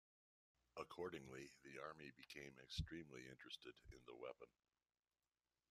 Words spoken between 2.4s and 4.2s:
extremely interested in the